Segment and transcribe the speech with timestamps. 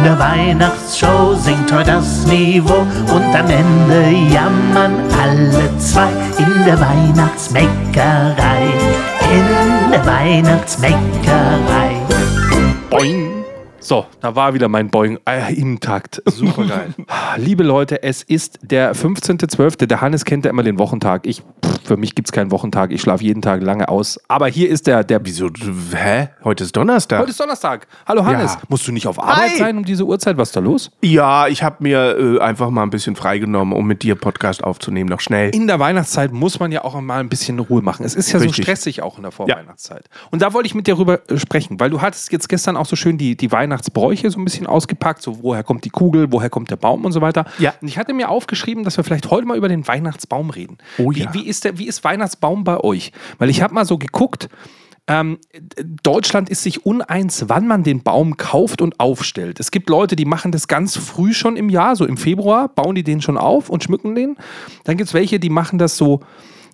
[0.00, 6.08] In der Weihnachtsshow singt heute das Niveau und am Ende jammern alle zwei.
[6.38, 8.62] In der Weihnachtsbäckerei,
[9.30, 11.96] in der Weihnachtsbäckerei.
[12.88, 13.44] Boing.
[13.78, 16.22] So, da war wieder mein Boing äh, im Takt.
[16.24, 16.94] Super geil.
[17.36, 19.84] Liebe Leute, es ist der 15.12.
[19.84, 21.26] Der Hannes kennt ja immer den Wochentag.
[21.26, 21.42] Ich,
[21.90, 22.92] für mich gibt es keinen Wochentag.
[22.92, 24.20] Ich schlafe jeden Tag lange aus.
[24.28, 25.26] Aber hier ist der, der.
[25.26, 25.50] Wieso?
[25.92, 26.28] Hä?
[26.44, 27.18] Heute ist Donnerstag.
[27.18, 27.88] Heute ist Donnerstag.
[28.06, 28.54] Hallo Hannes.
[28.54, 28.60] Ja.
[28.68, 29.58] Musst du nicht auf Arbeit Hi.
[29.58, 30.36] sein um diese Uhrzeit?
[30.36, 30.92] Was ist da los?
[31.02, 35.10] Ja, ich habe mir äh, einfach mal ein bisschen freigenommen, um mit dir Podcast aufzunehmen.
[35.10, 35.52] Noch schnell.
[35.52, 38.06] In der Weihnachtszeit muss man ja auch mal ein bisschen Ruhe machen.
[38.06, 38.58] Es ist ja Richtig.
[38.58, 40.08] so stressig auch in der Vorweihnachtszeit.
[40.30, 42.86] Und da wollte ich mit dir rüber äh, sprechen, weil du hattest jetzt gestern auch
[42.86, 46.50] so schön die, die Weihnachtsbräuche so ein bisschen ausgepackt, so woher kommt die Kugel, woher
[46.50, 47.46] kommt der Baum und so weiter.
[47.58, 47.74] Ja.
[47.80, 50.78] Und ich hatte mir aufgeschrieben, dass wir vielleicht heute mal über den Weihnachtsbaum reden.
[50.96, 51.34] Oh wie, ja.
[51.34, 53.10] wie, ist der, wie ist Weihnachtsbaum bei euch?
[53.38, 54.48] Weil ich habe mal so geguckt,
[55.06, 55.38] ähm,
[56.04, 59.58] Deutschland ist sich uneins, wann man den Baum kauft und aufstellt.
[59.58, 62.94] Es gibt Leute, die machen das ganz früh schon im Jahr, so im Februar, bauen
[62.94, 64.36] die den schon auf und schmücken den.
[64.84, 66.20] Dann gibt es welche, die machen das so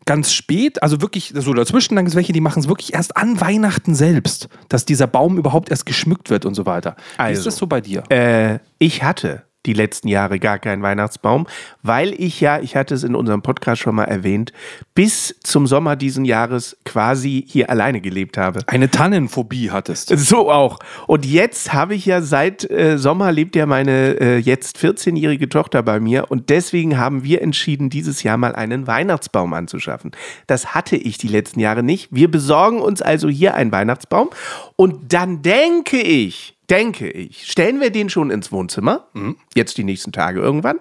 [0.04, 1.96] ganz spät, also wirklich so dazwischen.
[1.96, 5.38] Dann gibt es welche, die machen es wirklich erst an Weihnachten selbst, dass dieser Baum
[5.38, 6.96] überhaupt erst geschmückt wird und so weiter.
[6.98, 8.02] Wie ist Also, das so bei dir?
[8.10, 11.46] Äh, ich hatte die letzten Jahre gar keinen Weihnachtsbaum,
[11.82, 14.52] weil ich ja, ich hatte es in unserem Podcast schon mal erwähnt,
[14.94, 18.60] bis zum Sommer diesen Jahres quasi hier alleine gelebt habe.
[18.66, 20.12] Eine Tannenphobie hattest.
[20.26, 20.78] So auch.
[21.06, 25.82] Und jetzt habe ich ja seit äh, Sommer lebt ja meine äh, jetzt 14-jährige Tochter
[25.82, 30.12] bei mir und deswegen haben wir entschieden, dieses Jahr mal einen Weihnachtsbaum anzuschaffen.
[30.46, 32.08] Das hatte ich die letzten Jahre nicht.
[32.10, 34.30] Wir besorgen uns also hier einen Weihnachtsbaum
[34.76, 39.06] und dann denke ich, denke ich, stellen wir den schon ins Wohnzimmer,
[39.54, 40.78] jetzt die nächsten Tage irgendwann,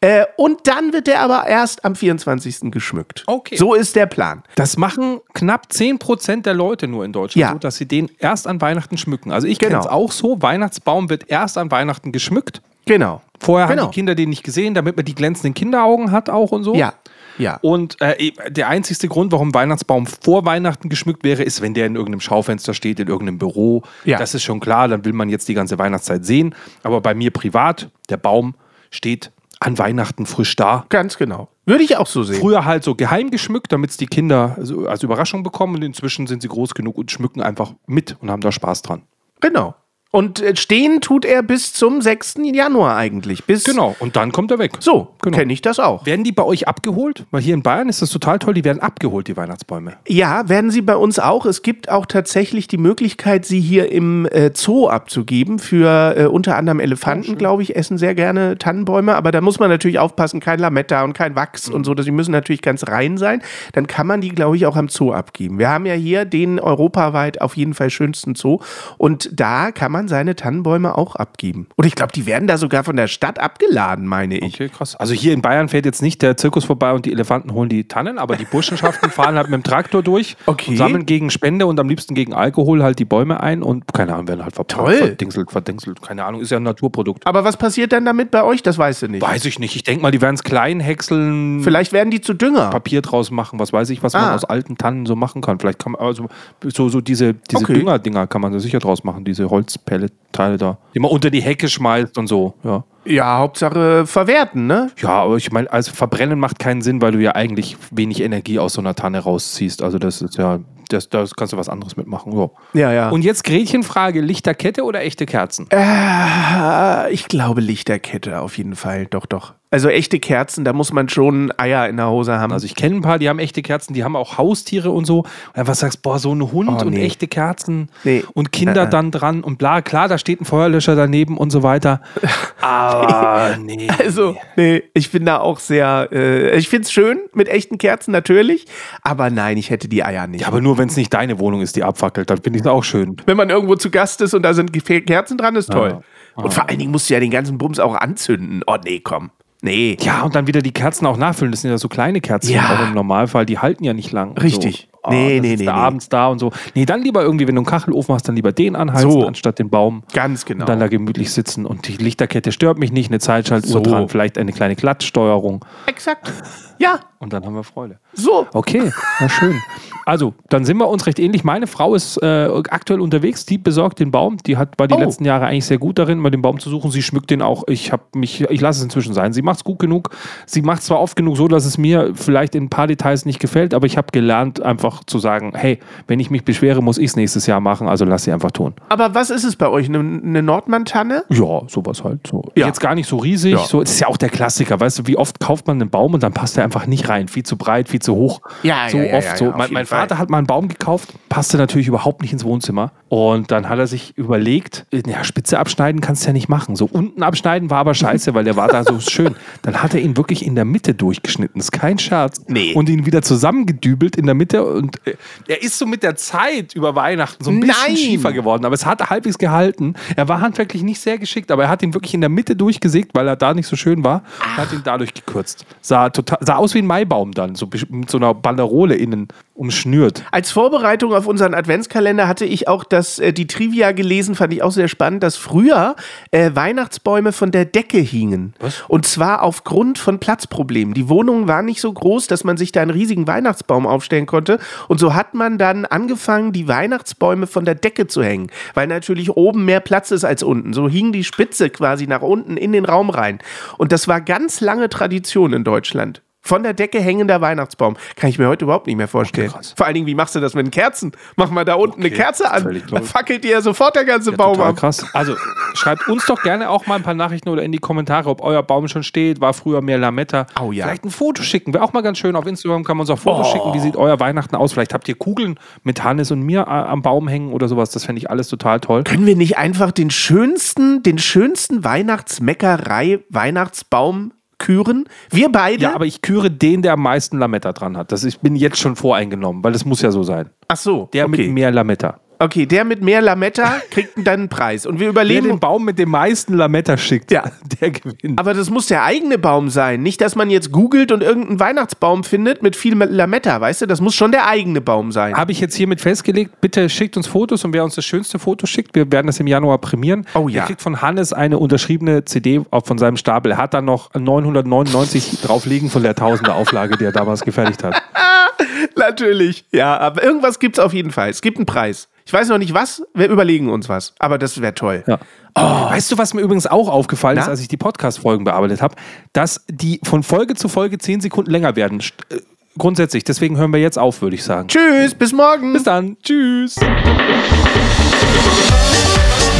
[0.00, 2.70] äh, und dann wird der aber erst am 24.
[2.70, 3.24] geschmückt.
[3.26, 3.56] Okay.
[3.56, 4.42] So ist der Plan.
[4.54, 7.52] Das machen knapp 10% der Leute nur in Deutschland Ja.
[7.52, 9.30] so, dass sie den erst an Weihnachten schmücken.
[9.32, 9.80] Also ich kenne Genau.
[9.84, 12.62] es auch so, Weihnachtsbaum wird erst an Weihnachten geschmückt.
[12.86, 13.20] Genau.
[13.40, 13.82] Vorher Genau.
[13.82, 16.74] haben die Kinder den nicht gesehen, damit man die glänzenden Kinderaugen hat auch und so.
[16.74, 16.94] Ja.
[17.38, 17.58] Ja.
[17.60, 21.94] Und äh, der einzigste Grund, warum Weihnachtsbaum vor Weihnachten geschmückt wäre, ist, wenn der in
[21.94, 23.82] irgendeinem Schaufenster steht, in irgendeinem Büro.
[24.04, 24.16] Ja.
[24.18, 26.54] Das ist schon klar, dann will man jetzt die ganze Weihnachtszeit sehen.
[26.82, 28.54] Aber bei mir privat, der Baum
[28.90, 30.86] steht an Weihnachten frisch da.
[30.88, 31.48] Ganz genau.
[31.66, 32.40] Würde ich auch so sehen.
[32.40, 35.74] Früher halt so geheim geschmückt, damit es die Kinder als Überraschung bekommen.
[35.76, 39.02] Und inzwischen sind sie groß genug und schmücken einfach mit und haben da Spaß dran.
[39.40, 39.74] Genau.
[40.16, 42.36] Und äh, stehen tut er bis zum 6.
[42.54, 43.44] Januar eigentlich.
[43.44, 44.72] Bis Genau, und dann kommt er weg.
[44.80, 45.36] So, Genau.
[45.36, 46.06] kenne ich das auch.
[46.06, 47.26] Werden die bei euch abgeholt?
[47.32, 49.92] Weil hier in Bayern ist das total toll, die werden abgeholt, die Weihnachtsbäume.
[50.08, 51.44] Ja, werden sie bei uns auch.
[51.44, 55.58] Es gibt auch tatsächlich die Möglichkeit, sie hier im äh, Zoo abzugeben.
[55.58, 59.16] Für äh, unter anderem Elefanten, glaube ich, essen sehr gerne Tannenbäume.
[59.16, 61.92] Aber da muss man natürlich aufpassen, kein Lametta und kein Wachs und so.
[61.92, 63.42] Die müssen natürlich ganz rein sein.
[63.74, 65.58] Dann kann man die, glaube ich, auch am Zoo abgeben.
[65.58, 68.60] Wir haben ja hier den europaweit auf jeden Fall schönsten Zoo.
[68.96, 71.66] Und da kann man seine Tannenbäume auch abgeben.
[71.76, 74.54] Und ich glaube, die werden da sogar von der Stadt abgeladen, meine ich.
[74.54, 74.96] Okay, krass.
[74.96, 77.88] Also hier in Bayern fährt jetzt nicht der Zirkus vorbei und die Elefanten holen die
[77.88, 80.70] Tannen, aber die Burschenschaften fahren halt mit dem Traktor durch Okay.
[80.72, 84.14] und sammeln gegen Spende und am liebsten gegen Alkohol halt die Bäume ein und keine
[84.14, 84.94] Ahnung, werden halt ver Toll.
[84.94, 86.02] verdingselt, verdingselt.
[86.02, 87.26] Keine Ahnung, ist ja ein Naturprodukt.
[87.26, 88.62] Aber was passiert dann damit bei euch?
[88.62, 89.22] Das weißt du nicht.
[89.22, 89.76] Weiß ich nicht.
[89.76, 92.70] Ich denke mal, die werden es klein häckseln, Vielleicht werden die zu Dünger.
[92.70, 94.34] Papier draus machen, was weiß ich, was man Ah.
[94.34, 95.58] aus alten Tannen so machen kann.
[95.58, 96.26] Vielleicht kann man, also
[96.64, 97.74] so, so diese, diese Okay.
[97.74, 99.44] Düngerdinger kann man da sicher draus machen, diese
[99.90, 102.84] Holzpelletteile da, die man unter die Hecke schmeißt und so, ja.
[103.04, 104.90] Ja, Hauptsache verwerten, ne?
[104.98, 108.58] Ja, aber ich meine, also Verbrennen macht keinen Sinn, weil du ja eigentlich wenig Energie
[108.58, 109.80] aus so einer Tanne rausziehst.
[109.80, 112.36] Also das ist ja, das, das kannst du was anderes mitmachen.
[112.36, 112.50] Ja.
[112.74, 113.08] Ja, ja.
[113.10, 115.68] Und jetzt Gretchenfrage, Lichterkette oder echte Kerzen?
[115.70, 119.06] äh, ich glaube Lichterkette auf jeden Fall.
[119.06, 119.54] Doch, doch.
[119.70, 122.52] Also echte Kerzen, da muss man schon Eier in der Hose haben.
[122.52, 125.20] Also ich kenne ein paar, die haben echte Kerzen, die haben auch Haustiere und so.
[125.20, 127.04] Und einfach sagst, boah, so ein Hund Oh, und nee.
[127.04, 128.22] echte Kerzen Nee.
[128.32, 128.90] und Kinder Äh, äh.
[128.90, 132.00] dann dran und bla, klar, da steht ein Feuerlöscher daneben und so weiter.
[132.60, 133.88] Aber nee.
[133.98, 138.12] Also, nee, ich bin da auch sehr, äh, ich finde es schön mit echten Kerzen
[138.12, 138.66] natürlich,
[139.02, 140.42] aber nein, ich hätte die Eier nicht.
[140.42, 142.68] Ja, aber nur wenn es nicht deine Wohnung ist, die abfackelt, dann finde ich es
[142.70, 143.16] auch schön.
[143.26, 144.72] Wenn man irgendwo zu Gast ist und da sind
[145.06, 146.00] Kerzen dran, ist toll.
[146.36, 146.42] Ja.
[146.42, 148.62] Und vor allen Dingen musst du ja den ganzen Bums auch anzünden.
[148.66, 149.30] Oh nee, komm.
[149.66, 149.96] Nee.
[150.00, 151.50] Ja, und dann wieder die Kerzen auch nachfüllen.
[151.50, 152.74] Das sind ja so kleine Kerzen Ja.
[152.76, 153.44] auch im Normalfall.
[153.46, 154.38] Die halten ja nicht lang.
[154.38, 154.88] Richtig.
[155.06, 155.12] So.
[155.16, 155.68] Nee, nee, nee, nee.
[155.68, 156.50] abends da und so.
[156.74, 159.26] Nee, dann lieber irgendwie, wenn du einen Kachelofen hast, dann lieber den anheizen, So.
[159.26, 160.02] anstatt den Baum.
[160.12, 160.62] Ganz genau.
[160.64, 161.66] Und dann da gemütlich sitzen.
[161.66, 163.10] Und die Lichterkette stört mich nicht.
[163.10, 163.80] Eine Zeitschaltuhr So.
[163.80, 165.64] dran, vielleicht eine kleine Glattsteuerung.
[165.86, 166.32] Exakt.
[166.78, 167.98] Ja, Und dann haben wir Freude.
[168.12, 168.46] so.
[168.52, 169.58] Okay, na schön.
[170.04, 171.42] Also, dann sind wir uns recht ähnlich.
[171.42, 174.36] Meine Frau ist äh, aktuell unterwegs, die besorgt den Baum.
[174.46, 174.98] Die hat war die Oh.
[175.00, 176.90] letzten Jahre eigentlich sehr gut darin, mal den Baum zu suchen.
[176.90, 177.64] Sie schmückt den auch.
[177.68, 179.32] Ich habe mich, ich lasse es inzwischen sein.
[179.32, 180.10] Sie macht es gut genug.
[180.44, 183.24] Sie macht es zwar oft genug so, dass es mir vielleicht in ein paar Details
[183.24, 186.98] nicht gefällt, aber ich habe gelernt, einfach zu sagen, hey, wenn ich mich beschwere, muss
[186.98, 188.74] ich es nächstes Jahr machen, also lass sie einfach tun.
[188.88, 189.88] Aber was ist es bei euch?
[189.88, 191.24] Eine, eine Nordmann-Tanne?
[191.28, 192.26] Ja, sowas halt.
[192.26, 192.50] So.
[192.54, 192.66] Ja.
[192.66, 193.52] Jetzt gar nicht so riesig.
[193.52, 193.64] Ja.
[193.64, 194.78] So, das ist ja auch der Klassiker.
[194.80, 197.28] Weißt du, wie oft kauft man einen Baum und dann passt der einfach nicht rein?
[197.28, 198.40] Viel zu breit, viel zu hoch.
[198.62, 199.52] Ja, so ja, ja, oft ja, so.
[199.56, 199.86] mein mein.
[199.86, 202.92] Vater hat mal einen Baum gekauft, passte natürlich überhaupt nicht ins Wohnzimmer.
[203.08, 206.74] Und dann hat er sich überlegt, ja, Spitze abschneiden kannst du ja nicht machen.
[206.74, 209.36] So unten abschneiden war aber scheiße, weil der war da so schön.
[209.62, 211.58] Dann hat er ihn wirklich in der Mitte durchgeschnitten.
[211.58, 212.42] Das ist kein Scherz.
[212.48, 212.74] Nee.
[212.74, 214.82] Und ihn wieder zusammengedübelt in der Mitte.
[214.86, 215.16] Und äh,
[215.48, 217.96] er ist so mit der Zeit über Weihnachten so ein bisschen Nein.
[217.96, 218.64] schiefer geworden.
[218.64, 219.94] Aber es hat halbwegs gehalten.
[220.14, 223.10] Er war handwerklich nicht sehr geschickt, aber er hat ihn wirklich in der Mitte durchgesägt,
[223.14, 224.22] weil er da nicht so schön war.
[224.40, 225.66] Und hat ihn dadurch gekürzt.
[225.80, 230.24] Sah, total, sah aus wie ein Maibaum dann, so mit so einer Banderole innen umschnürt.
[230.30, 234.62] Als Vorbereitung auf unseren Adventskalender hatte ich auch das, äh, die Trivia gelesen, fand ich
[234.62, 235.96] auch sehr spannend, dass früher
[236.30, 238.54] äh, Weihnachtsbäume von der Decke hingen.
[238.60, 238.84] Was?
[238.88, 240.94] Und zwar aufgrund von Platzproblemen.
[240.94, 244.58] Die Wohnungen waren nicht so groß, dass man sich da einen riesigen Weihnachtsbaum aufstellen konnte.
[244.88, 249.30] Und so hat man dann angefangen, die Weihnachtsbäume von der Decke zu hängen, weil natürlich
[249.30, 250.72] oben mehr Platz ist als unten.
[250.74, 253.38] So hing die Spitze quasi nach unten in den Raum rein.
[253.78, 256.22] Und das war ganz lange Tradition in Deutschland.
[256.46, 257.96] Von der Decke hängender Weihnachtsbaum.
[258.16, 259.50] Kann ich mir heute überhaupt nicht mehr vorstellen.
[259.50, 259.74] krass.
[259.76, 261.12] Vor allen Dingen, wie machst du das mit den Kerzen?
[261.36, 262.82] Mach mal da unten eine Okay, Kerze an.
[262.90, 264.76] Da fackelt dir ja sofort der ganze Baum Total ab.
[264.76, 265.04] krass.
[265.12, 265.34] Also
[265.74, 268.62] schreibt uns doch gerne auch mal ein paar Nachrichten oder in die Kommentare, ob euer
[268.62, 269.40] Baum schon steht.
[269.40, 270.46] War früher mehr Lametta.
[270.60, 270.84] Oh ja.
[270.86, 271.74] Vielleicht ein Foto schicken.
[271.74, 272.36] Wäre auch mal ganz schön.
[272.36, 273.52] Auf Instagram kann man uns auch Fotos Oh.
[273.52, 273.74] schicken.
[273.74, 274.72] Wie sieht euer Weihnachten aus?
[274.72, 277.90] Vielleicht habt ihr Kugeln mit Hannes und mir äh, am Baum hängen oder sowas.
[277.90, 279.04] Das fände ich alles total toll.
[279.04, 285.04] Können wir nicht einfach den schönsten, den schönsten Weihnachtsmeckerei-Weihnachtsbaum küren?
[285.30, 285.82] Wir beide?
[285.82, 288.12] Ja, aber ich küre den, der am meisten Lametta dran hat.
[288.12, 290.50] Das ich bin jetzt schon voreingenommen, weil das muss ja so sein.
[290.68, 291.42] Ach so, Der okay.
[291.42, 292.20] mit mehr Lametta.
[292.38, 294.84] Okay, der mit mehr Lametta kriegt dann einen Preis.
[294.86, 297.44] Und wir Wer überlegen, den Baum mit dem meisten Lametta schickt, Ja.
[297.80, 298.38] der gewinnt.
[298.38, 300.02] aber das muss der eigene Baum sein.
[300.02, 303.86] Nicht, dass man jetzt googelt und irgendeinen Weihnachtsbaum findet mit viel Lametta, weißt du?
[303.86, 305.34] Das muss schon der eigene Baum sein.
[305.34, 306.60] Habe ich jetzt hiermit festgelegt.
[306.60, 309.46] Bitte schickt uns Fotos und wer uns das schönste Foto schickt, wir werden das im
[309.46, 310.26] Januar prämieren.
[310.34, 310.54] Oh ja.
[310.56, 313.52] Der kriegt von Hannes eine unterschriebene CD von seinem Stapel.
[313.52, 317.82] Er hat da noch 999 drauf liegen von der Tausender Auflage, die er damals gefertigt
[317.84, 318.02] hat.
[318.96, 319.64] Natürlich.
[319.72, 321.30] Ja, aber irgendwas gibt's auf jeden Fall.
[321.30, 322.08] Es gibt einen Preis.
[322.26, 324.12] Ich weiß noch nicht was, wir überlegen uns was.
[324.18, 325.04] Aber das wäre toll.
[325.06, 325.20] Ja.
[325.54, 327.50] Weißt du, was mir übrigens auch aufgefallen ist, Na?
[327.52, 328.96] als ich die Podcast-Folgen bearbeitet habe?
[329.32, 332.00] Dass die von Folge zu Folge 10 Sekunden länger werden.
[332.00, 332.40] St- äh,
[332.78, 333.22] Grundsätzlich.
[333.24, 334.66] Deswegen hören wir jetzt auf, würde ich sagen.
[334.68, 335.72] Tschüss, bis morgen.
[335.72, 336.16] Bis dann.
[336.22, 336.74] Tschüss.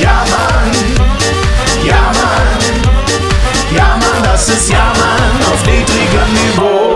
[0.02, 0.72] Ja, Mann.
[1.86, 3.74] Ja, Mann.
[3.74, 6.95] Ja, Mann, das ist Ja, Mann auf niedrigem Niveau.